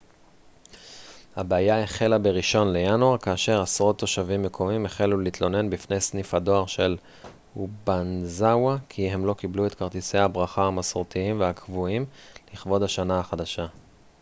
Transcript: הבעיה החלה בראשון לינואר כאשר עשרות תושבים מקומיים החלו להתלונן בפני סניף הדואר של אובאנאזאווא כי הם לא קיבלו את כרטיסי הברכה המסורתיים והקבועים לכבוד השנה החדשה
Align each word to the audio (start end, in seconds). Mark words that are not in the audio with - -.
הבעיה 1.35 1.83
החלה 1.83 2.17
בראשון 2.17 2.73
לינואר 2.73 3.17
כאשר 3.17 3.61
עשרות 3.61 3.97
תושבים 3.99 4.43
מקומיים 4.43 4.85
החלו 4.85 5.17
להתלונן 5.19 5.69
בפני 5.69 6.01
סניף 6.01 6.33
הדואר 6.33 6.65
של 6.65 6.97
אובאנאזאווא 7.55 8.75
כי 8.89 9.09
הם 9.09 9.25
לא 9.25 9.33
קיבלו 9.33 9.65
את 9.65 9.75
כרטיסי 9.75 10.17
הברכה 10.17 10.63
המסורתיים 10.63 11.39
והקבועים 11.39 12.05
לכבוד 12.53 12.83
השנה 12.83 13.19
החדשה 13.19 13.65